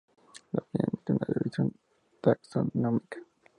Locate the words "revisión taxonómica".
1.27-3.19